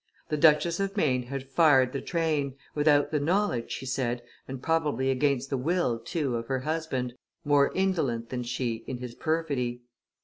[0.29, 5.11] The Duchess of Maine had fired the train, without the knowledge, she said, and probably
[5.11, 7.13] against the will, too, of her husband,
[7.45, 9.83] more indolent than she in his perfidy.